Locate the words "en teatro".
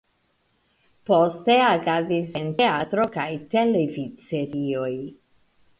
2.41-3.07